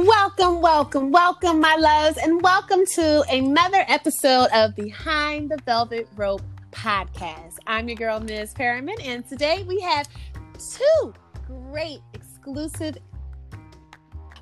[0.00, 6.40] Welcome, welcome, welcome, my loves, and welcome to another episode of Behind the Velvet Rope
[6.70, 7.56] podcast.
[7.66, 8.54] I'm your girl, Ms.
[8.54, 10.08] Perriman, and today we have
[10.56, 11.12] two
[11.48, 12.96] great exclusive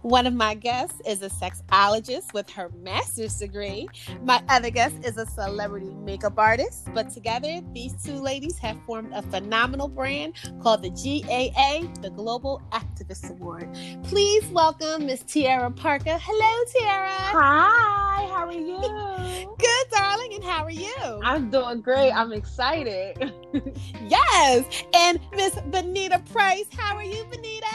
[0.07, 3.89] one of my guests is a sexologist with her master's degree.
[4.23, 6.87] My other guest is a celebrity makeup artist.
[6.95, 12.63] But together, these two ladies have formed a phenomenal brand called the GAA, the Global
[12.71, 13.69] Activist Award.
[14.05, 16.19] Please welcome Miss Tiara Parker.
[16.23, 17.09] Hello, Tiara.
[17.11, 18.79] Hi, how are you?
[19.59, 20.35] Good, darling.
[20.35, 21.21] And how are you?
[21.25, 22.13] I'm doing great.
[22.13, 23.33] I'm excited.
[24.09, 24.85] yes.
[24.95, 26.67] And Miss Benita Price.
[26.79, 27.67] How are you, Benita?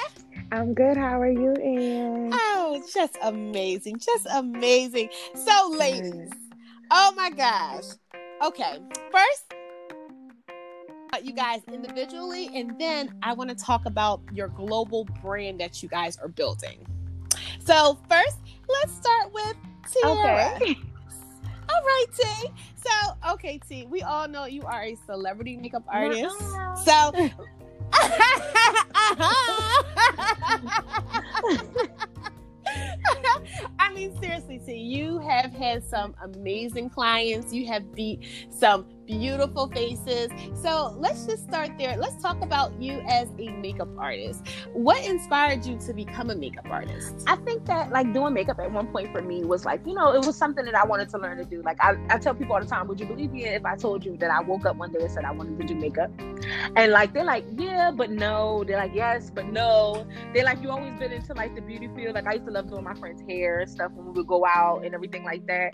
[0.52, 0.98] I'm good.
[0.98, 2.30] How are you, Ann?
[2.34, 4.00] Oh, just amazing.
[4.00, 5.10] Just amazing.
[5.34, 6.30] So, ladies,
[6.92, 7.86] oh my gosh.
[8.44, 8.80] Okay,
[9.12, 9.54] first,
[11.14, 15.82] uh, you guys individually, and then I want to talk about your global brand that
[15.82, 16.86] you guys are building.
[17.60, 19.56] So, first, let's start with
[19.90, 20.56] Tiara.
[20.56, 20.76] Okay.
[21.70, 22.24] All right, T.
[22.76, 26.36] So, okay, T, we all know you are a celebrity makeup artist.
[26.84, 27.14] So,
[35.62, 37.54] had some amazing clients.
[37.54, 40.30] You have beat some beautiful faces.
[40.54, 41.98] So let's just start there.
[41.98, 44.48] Let's talk about you as a makeup artist.
[44.74, 47.24] What inspired you to become a makeup artist?
[47.28, 50.14] I think that like doing makeup at one point for me was like, you know,
[50.14, 51.62] it was something that I wanted to learn to do.
[51.62, 54.06] Like I, I tell people all the time, would you believe me if I told
[54.06, 56.10] you that I woke up one day and said I wanted to do makeup?
[56.76, 58.64] And like they're like, yeah, but no.
[58.66, 60.08] They're like, yes, but no.
[60.34, 62.16] They're like, you always been into like the beauty field.
[62.16, 64.46] Like I used to love doing my friends' hair and stuff when we would go
[64.46, 65.74] out and everything like that.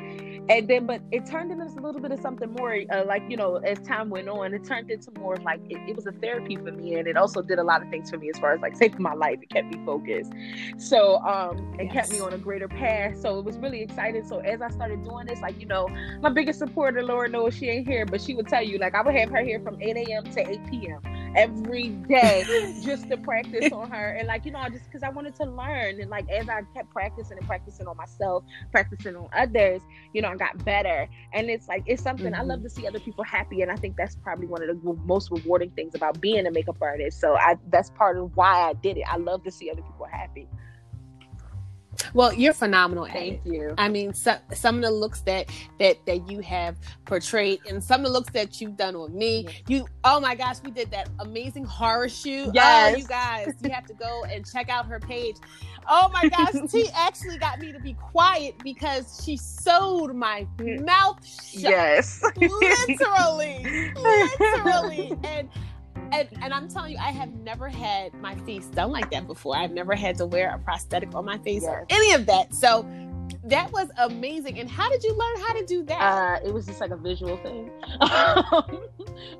[0.49, 3.35] And then, but it turned into a little bit of something more uh, like, you
[3.35, 6.11] know, as time went on, it turned into more of like it, it, was a
[6.13, 8.53] therapy for me, and it also did a lot of things for me as far
[8.53, 9.39] as like saving my life.
[9.41, 10.31] It kept me focused,
[10.77, 11.93] so um, it yes.
[11.93, 13.19] kept me on a greater path.
[13.19, 14.25] So it was really exciting.
[14.25, 15.87] So as I started doing this, like you know,
[16.21, 19.01] my biggest supporter, Laura knows she ain't here, but she would tell you like I
[19.01, 20.23] would have her here from 8 a.m.
[20.23, 22.43] to 8 p.m every day
[22.83, 24.09] just to practice on her.
[24.13, 26.01] And like you know just because i wanted to learn.
[26.01, 29.81] And like as i kept practicing and practicing on myself practicing on others
[30.13, 31.07] you know i got better.
[31.33, 32.41] And it's like it's something mm-hmm.
[32.41, 32.67] i love mm-hmm.
[32.67, 33.61] to see other people happy.
[33.61, 36.77] And i think that's probably one of the most rewarding things about being a makeup
[36.81, 37.19] artist.
[37.19, 39.03] So i that's part of why i did it.
[39.07, 40.47] I love to see other people happy
[42.13, 43.05] well, you're phenomenal.
[43.05, 43.73] Thank you.
[43.77, 45.49] I mean, so, some of the looks that
[45.79, 49.47] that that you have portrayed, and some of the looks that you've done with me.
[49.67, 52.47] You, oh my gosh, we did that amazing horror shoot.
[52.47, 55.35] Oh, yes, oh, you guys, you have to go and check out her page.
[55.89, 60.85] Oh my gosh, T actually got me to be quiet because she sewed my mm.
[60.85, 61.61] mouth shut.
[61.61, 65.49] Yes, literally, literally, and
[66.17, 69.57] and, and I'm telling you, I have never had my face done like that before.
[69.57, 71.71] I've never had to wear a prosthetic on my face yes.
[71.71, 72.53] or any of that.
[72.53, 72.85] So
[73.49, 74.59] that was amazing.
[74.59, 76.01] And how did you learn how to do that?
[76.01, 77.71] Uh, it was just like a visual thing.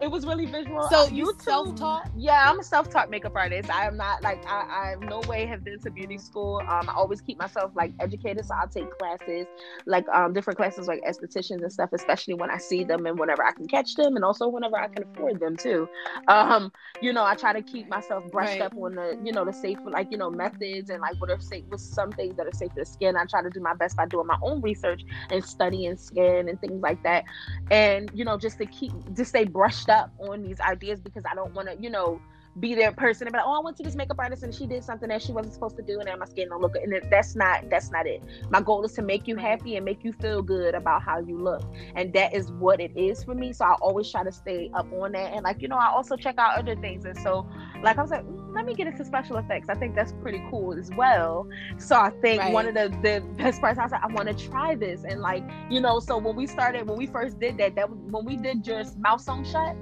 [0.01, 0.87] it was really visual.
[0.89, 2.11] So you self-taught?
[2.15, 3.69] Yeah, I'm a self-taught makeup artist.
[3.69, 6.61] I am not like I, I no way have been to beauty school.
[6.67, 9.45] Um, I always keep myself like educated, so I'll take classes,
[9.85, 13.43] like um, different classes like estheticians and stuff, especially when I see them and whenever
[13.43, 15.89] I can catch them, and also whenever I can afford them too.
[16.27, 18.61] Um, you know, I try to keep myself brushed right.
[18.61, 21.39] up on the you know the safe like you know methods and like what are
[21.39, 23.17] safe with some things that are safe for the skin.
[23.17, 26.61] I try to do my best by doing my own research and studying skin and
[26.61, 27.25] things like that.
[27.71, 31.35] And, you know, just to keep, to stay brushed up on these ideas because I
[31.35, 32.21] don't want to, you know,
[32.59, 34.65] be their person and be like, oh, I went to this makeup artist and she
[34.65, 36.83] did something that she wasn't supposed to do, and now my skin don't look good.
[36.83, 38.23] And that's not that's not it.
[38.49, 41.37] My goal is to make you happy and make you feel good about how you
[41.37, 41.61] look,
[41.95, 43.53] and that is what it is for me.
[43.53, 46.15] So I always try to stay up on that, and like you know, I also
[46.15, 47.05] check out other things.
[47.05, 47.47] And so,
[47.83, 48.25] like I was like,
[48.57, 49.69] let me get into special effects.
[49.69, 51.47] I think that's pretty cool as well.
[51.77, 52.51] So I think right.
[52.51, 55.21] one of the the best parts I was like, I want to try this, and
[55.21, 58.25] like you know, so when we started, when we first did that, that was when
[58.25, 59.75] we did just Mouse sewn shut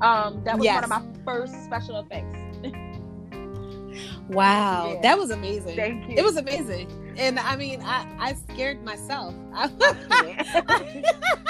[0.00, 0.74] um, that was yes.
[0.74, 2.36] one of my first special effects.
[4.28, 5.00] wow, yeah.
[5.00, 5.76] that was amazing.
[5.76, 6.16] Thank you.
[6.16, 9.34] It was amazing, and I mean, I I scared myself.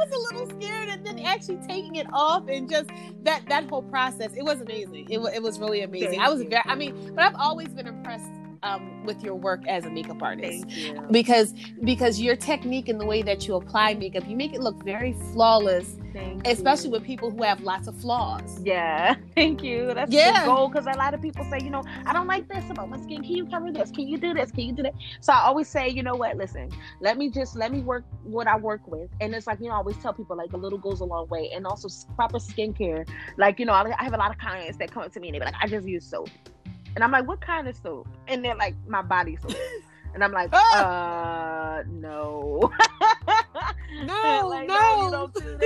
[0.00, 2.88] Was a little scared, and then actually taking it off and just
[3.22, 4.32] that that whole process.
[4.34, 5.06] It was amazing.
[5.10, 6.10] It, it was really amazing.
[6.10, 6.48] Thank I was you.
[6.48, 6.62] very.
[6.64, 8.30] I mean, but I've always been impressed
[8.62, 10.66] um, with your work as a makeup artist.
[11.10, 11.54] Because
[11.84, 15.14] because your technique and the way that you apply makeup you make it look very
[15.32, 16.92] flawless Thank especially you.
[16.92, 18.60] with people who have lots of flaws.
[18.64, 19.92] Yeah thank you.
[19.94, 20.40] That's yeah.
[20.40, 22.90] the goal because a lot of people say you know i don't like this about
[22.90, 23.22] my skin.
[23.22, 23.90] Can you cover this?
[23.90, 24.50] Can you do this?
[24.50, 24.94] Can you do that?
[25.20, 26.36] So i always say you know what?
[26.36, 26.70] Listen
[27.00, 29.08] let me just let me work what i work with.
[29.20, 31.28] And it's like you know i always tell people like a little goes a long
[31.28, 31.50] way.
[31.54, 34.90] And also proper skincare like you know i, I have a lot of clients that
[34.90, 36.28] come up to me and they be like i just use soap
[36.94, 38.08] And I'm like, what kind of soap?
[38.26, 39.56] And they're like, my body soap.
[40.12, 40.70] And I'm like, Ah!
[40.70, 42.70] uh, no.
[43.92, 45.08] No, like, no.
[45.10, 45.58] don't do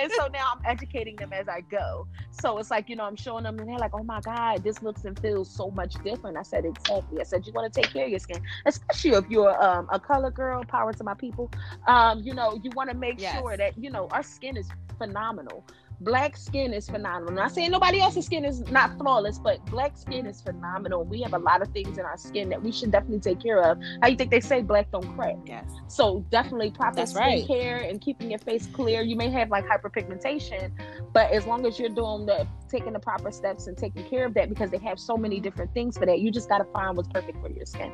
[0.00, 2.06] and so now I'm educating them as I go.
[2.30, 4.82] So it's like, you know, I'm showing them and they're like, oh my God, this
[4.82, 6.36] looks and feels so much different.
[6.36, 7.20] I said, exactly.
[7.20, 10.00] I said, you want to take care of your skin, especially if you're um, a
[10.00, 11.50] color girl, power to my people.
[11.86, 13.34] Um, you know, you want to make Yes.
[13.34, 14.68] sure that, you know, our skin is
[14.98, 15.64] phenomenal.
[16.00, 17.28] Black skin is phenomenal.
[17.28, 21.04] I'm not saying nobody else's skin is not flawless, but black skin is phenomenal.
[21.04, 23.60] We have a lot of things in our skin that we should definitely take care
[23.60, 23.78] of.
[24.00, 25.36] How you think they say black don't crack?
[25.44, 25.68] Yes.
[25.88, 27.44] So definitely proper That's right.
[27.46, 29.02] skincare and keeping your face clear.
[29.02, 30.70] You may have like hyperpigmentation,
[31.12, 34.32] but as long as you're doing the taking the proper steps and taking care of
[34.34, 36.96] that, because they have so many different things for that, you just got to find
[36.96, 37.92] what's perfect for your skin.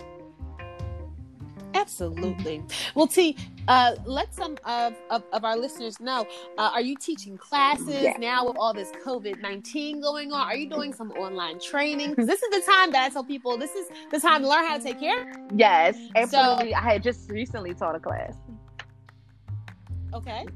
[1.76, 2.62] Absolutely.
[2.94, 3.36] Well, T,
[3.68, 6.26] uh, let some of, of, of our listeners know.
[6.56, 10.40] Uh, are you teaching classes now with all this COVID nineteen going on?
[10.48, 12.10] Are you doing some online training?
[12.10, 14.64] Because this is the time that I tell people this is the time to learn
[14.64, 15.32] how to take care.
[15.54, 16.74] Yes, absolutely.
[16.74, 18.34] I had just recently taught a class.
[20.14, 20.46] Okay.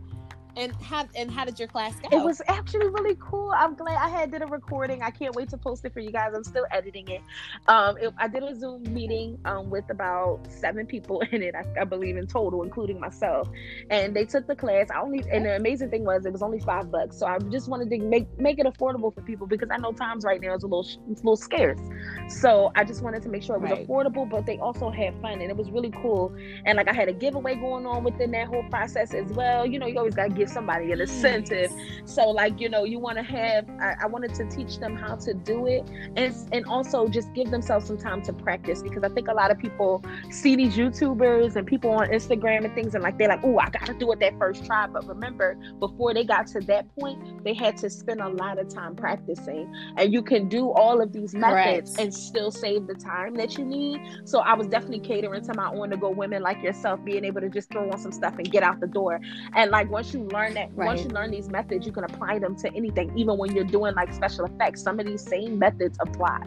[0.61, 2.15] And how and how did your class go?
[2.15, 3.51] It was actually really cool.
[3.57, 5.03] I'm glad I had did a recording.
[5.03, 6.33] I can't wait to post it for you guys.
[6.35, 7.23] I'm still editing it.
[7.67, 11.65] Um, it, I did a Zoom meeting um, with about seven people in it, I,
[11.81, 13.49] I believe in total, including myself.
[13.89, 14.89] And they took the class.
[14.95, 17.17] I only and the amazing thing was it was only five bucks.
[17.17, 20.25] So I just wanted to make make it affordable for people because I know times
[20.27, 21.81] right now is a little it's a little scarce.
[22.29, 23.89] So I just wanted to make sure it was Right.
[23.89, 26.37] affordable, but they also had fun and it was really cool.
[26.67, 29.65] And like I had a giveaway going on within that whole process as well.
[29.65, 31.71] You know, you always gotta give somebody an incentive.
[32.05, 33.69] So like you know, you want to have.
[33.81, 37.51] I, I wanted to teach them how to do it, and and also just give
[37.51, 41.57] themselves some time to practice because I think a lot of people see these YouTubers
[41.57, 44.21] and people on Instagram and things, and like they're like, oh, I gotta do it
[44.21, 44.87] that first try.
[44.87, 48.69] But remember, before they got to that point, they had to spend a lot of
[48.69, 52.01] time practicing, and you can do all of these methods Correct.
[52.01, 54.01] and still save the time that you need.
[54.25, 57.41] So I was definitely catering to my on the go women like yourself, being able
[57.41, 59.21] to just throw on some stuff and get out the door.
[59.55, 62.57] And like once you learn that, once you learn these methods, you can apply them
[62.57, 64.83] to anything, even when you're doing like special effects.
[64.83, 66.47] Some of these same methods apply.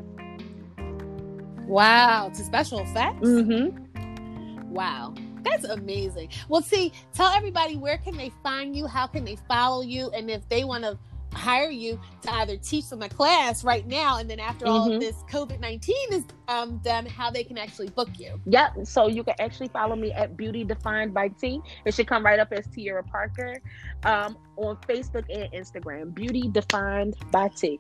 [1.66, 3.28] wow, to special effects.
[3.28, 4.72] Mm-hmm.
[4.72, 5.14] Wow.
[5.44, 6.30] That's amazing.
[6.48, 10.30] Well, see, tell everybody where can they find you, how can they follow you, and
[10.32, 10.98] if they want to
[11.34, 14.96] hire you to either teach them a class right now, and then after all Mhm.
[14.96, 18.40] of this COVID nineteen is um, done, how they can actually book you.
[18.46, 18.86] Yep.
[18.86, 21.62] So you can actually follow me at Beauty Defined by T.
[21.86, 23.62] It should come right up as Tierra Parker
[24.04, 26.14] um, on Facebook and Instagram.
[26.14, 27.80] Beauty Defined by T.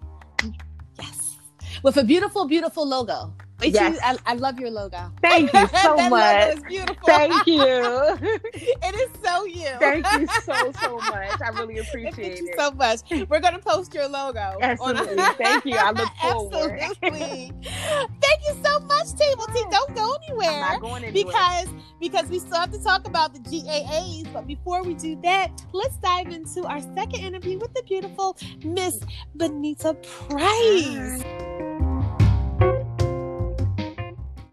[1.00, 1.38] Yes,
[1.84, 3.34] with a beautiful, beautiful logo.
[3.64, 3.94] It's Yes.
[3.96, 5.12] you- I, I love your logo.
[5.22, 6.48] Thank you so that much.
[6.48, 7.04] Logo is beautiful.
[7.06, 7.62] Thank you.
[8.54, 9.70] it is so you.
[9.80, 11.42] Thank you so so much.
[11.42, 12.38] I really appreciate it.
[12.38, 12.60] Thank you it.
[12.60, 13.30] so much.
[13.30, 14.40] We're gonna post your logo.
[14.40, 15.24] on- Absolutely.
[15.38, 15.78] Thank you.
[15.78, 16.80] I look forward.
[16.80, 17.52] Absolutely.
[17.64, 19.64] Thank you so much, Table T.
[19.72, 20.50] Don't go anywhere.
[20.50, 21.14] I'm not going anywhere.
[21.26, 21.68] because
[22.00, 24.32] because we still have to talk about the GAAs.
[24.34, 29.00] But before we do that, let's dive into our second interview with the beautiful Miss
[29.36, 31.24] Benita Price.